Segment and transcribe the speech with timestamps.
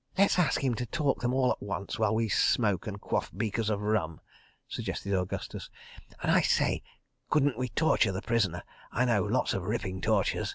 [0.18, 3.68] .""Let's ask him to talk them all at once, while we smoke and quaff beakers
[3.70, 4.20] of rum,"
[4.68, 5.68] suggested Augustus.
[6.22, 8.62] "And I say—couldn't we torture the prisoner?
[8.92, 10.54] I know lots of ripping tortures."